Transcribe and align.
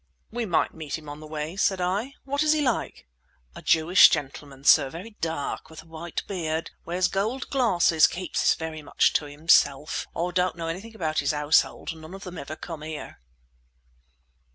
"We 0.31 0.47
might 0.47 0.73
meet 0.73 0.97
him 0.97 1.07
on 1.07 1.19
the 1.19 1.27
way," 1.27 1.55
said 1.55 1.79
I. 1.79 2.15
"What 2.23 2.41
is 2.41 2.53
he 2.53 2.61
like?" 2.63 3.07
"A 3.55 3.61
Jewish 3.61 4.09
gentleman 4.09 4.63
sir, 4.63 4.89
very 4.89 5.11
dark, 5.21 5.69
with 5.69 5.83
a 5.83 5.85
white 5.85 6.23
beard. 6.25 6.71
Wears 6.85 7.07
gold 7.07 7.51
glasses. 7.51 8.07
Keeps 8.07 8.39
himself 8.41 8.57
very 8.57 8.81
much 8.81 9.13
to 9.13 9.25
himself. 9.25 10.07
I 10.15 10.31
don't 10.33 10.55
know 10.55 10.67
anything 10.69 10.95
about 10.95 11.19
his 11.19 11.33
household; 11.33 11.95
none 11.95 12.15
of 12.15 12.23
them 12.23 12.39
ever 12.39 12.55
come 12.55 12.81
here." 12.81 13.19